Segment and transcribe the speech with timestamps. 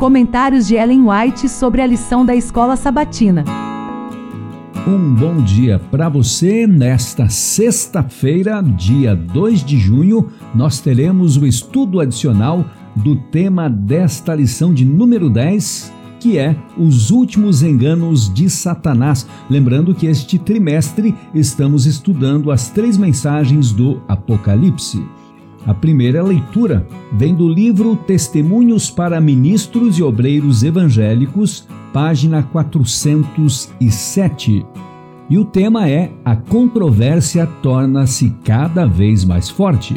[0.00, 3.44] Comentários de Ellen White sobre a lição da escola sabatina.
[4.88, 6.66] Um bom dia para você.
[6.66, 12.64] Nesta sexta-feira, dia 2 de junho, nós teremos o estudo adicional
[12.96, 19.28] do tema desta lição de número 10, que é os últimos enganos de Satanás.
[19.50, 25.04] Lembrando que este trimestre estamos estudando as três mensagens do Apocalipse.
[25.66, 34.64] A primeira leitura vem do livro Testemunhos para Ministros e Obreiros Evangélicos, página 407.
[35.28, 39.94] E o tema é A controvérsia torna-se cada vez mais forte.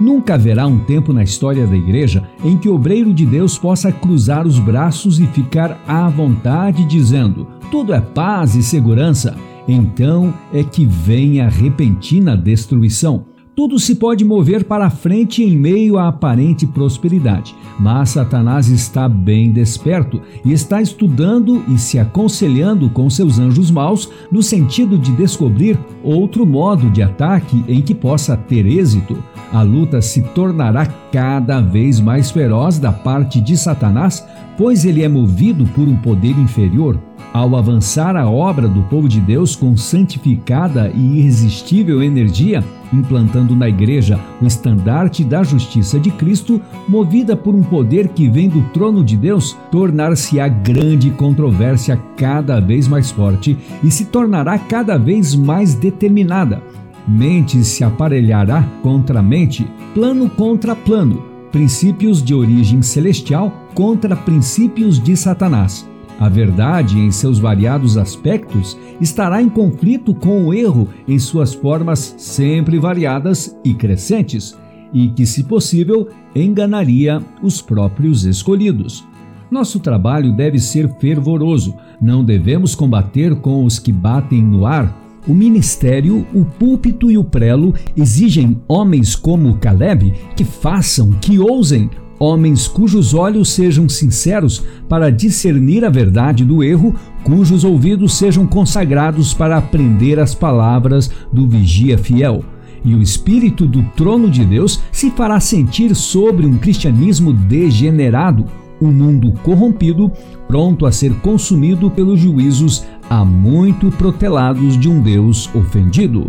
[0.00, 3.92] Nunca haverá um tempo na história da igreja em que o obreiro de Deus possa
[3.92, 9.36] cruzar os braços e ficar à vontade dizendo: tudo é paz e segurança.
[9.68, 13.24] Então é que vem a repentina destruição
[13.56, 19.50] tudo se pode mover para frente em meio à aparente prosperidade, mas Satanás está bem
[19.50, 25.78] desperto e está estudando e se aconselhando com seus anjos maus no sentido de descobrir
[26.04, 29.16] outro modo de ataque em que possa ter êxito.
[29.50, 34.22] A luta se tornará cada vez mais feroz da parte de Satanás,
[34.58, 37.00] pois ele é movido por um poder inferior
[37.32, 43.68] ao avançar a obra do povo de Deus com santificada e irresistível energia, implantando na
[43.68, 49.04] igreja o estandarte da justiça de Cristo, movida por um poder que vem do trono
[49.04, 55.34] de Deus, tornar-se a grande controvérsia cada vez mais forte e se tornará cada vez
[55.34, 56.62] mais determinada.
[57.06, 65.16] Mente se aparelhará contra mente, plano contra plano, princípios de origem celestial contra princípios de
[65.16, 65.88] Satanás.
[66.18, 72.14] A verdade, em seus variados aspectos, estará em conflito com o erro em suas formas
[72.16, 74.56] sempre variadas e crescentes,
[74.94, 79.04] e que, se possível, enganaria os próprios escolhidos.
[79.50, 85.04] Nosso trabalho deve ser fervoroso, não devemos combater com os que batem no ar.
[85.28, 91.90] O ministério, o púlpito e o prelo exigem homens como Caleb que façam, que ousem,
[92.18, 99.34] homens cujos olhos sejam sinceros para discernir a verdade do erro, cujos ouvidos sejam consagrados
[99.34, 102.44] para aprender as palavras do vigia fiel.
[102.84, 108.46] E o espírito do trono de Deus se fará sentir sobre um cristianismo degenerado,
[108.80, 110.12] um mundo corrompido,
[110.46, 116.28] pronto a ser consumido pelos juízos há muito protelados de um Deus ofendido.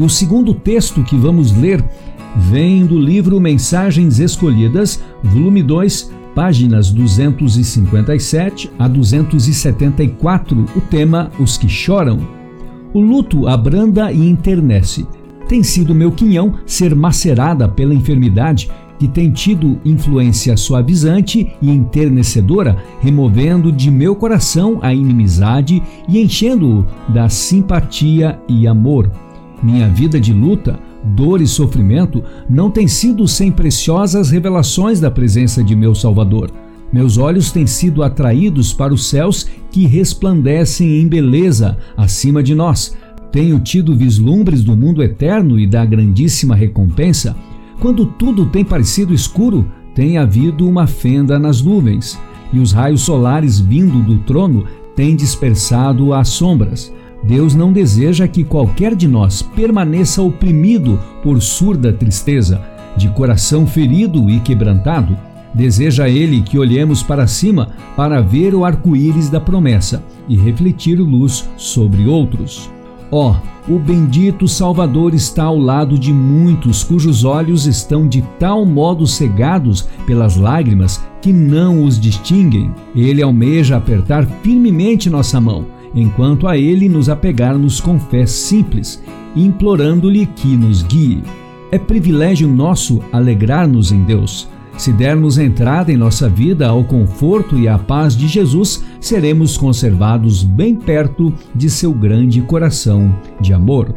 [0.00, 1.84] E o segundo texto que vamos ler
[2.34, 11.68] vem do livro Mensagens Escolhidas, volume 2, páginas 257 a 274, o tema Os que
[11.68, 12.18] choram.
[12.94, 15.06] O luto abranda e internece.
[15.46, 22.82] Tem sido meu quinhão ser macerada pela enfermidade que tem tido influência suavizante e enternecedora,
[23.00, 29.10] removendo de meu coração a inimizade e enchendo-o da simpatia e amor.
[29.62, 35.62] Minha vida de luta dor e sofrimento não tem sido sem preciosas revelações da presença
[35.62, 36.50] de meu Salvador.
[36.92, 42.96] Meus olhos têm sido atraídos para os céus que resplandecem em beleza acima de nós.
[43.30, 47.36] Tenho tido vislumbres do mundo eterno e da grandíssima recompensa.
[47.78, 52.18] Quando tudo tem parecido escuro, tem havido uma fenda nas nuvens,
[52.52, 54.64] e os raios solares vindo do trono
[54.96, 56.92] têm dispersado as sombras.
[57.22, 62.60] Deus não deseja que qualquer de nós permaneça oprimido por surda tristeza,
[62.96, 65.16] de coração ferido e quebrantado.
[65.52, 71.48] Deseja Ele que olhemos para cima para ver o arco-íris da promessa e refletir luz
[71.56, 72.70] sobre outros.
[73.10, 73.34] Ó,
[73.68, 79.06] oh, o bendito Salvador está ao lado de muitos cujos olhos estão de tal modo
[79.06, 82.72] cegados pelas lágrimas que não os distinguem.
[82.94, 89.02] Ele almeja apertar firmemente nossa mão enquanto a Ele nos apegarmos com fé simples,
[89.34, 91.22] implorando-lhe que nos guie.
[91.70, 94.48] É privilégio nosso alegrar-nos em Deus.
[94.76, 100.42] Se dermos entrada em nossa vida ao conforto e à paz de Jesus, seremos conservados
[100.42, 103.94] bem perto de seu grande coração de amor.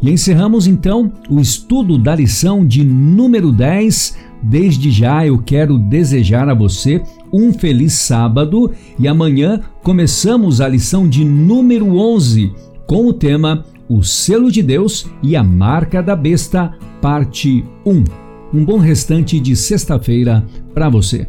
[0.00, 6.48] E encerramos então o estudo da lição de número 10 Desde já eu quero desejar
[6.48, 7.02] a você
[7.32, 12.52] um feliz sábado e amanhã começamos a lição de número 11
[12.86, 18.04] com o tema O selo de Deus e a marca da besta, parte 1.
[18.52, 20.44] Um bom restante de sexta-feira
[20.74, 21.28] para você.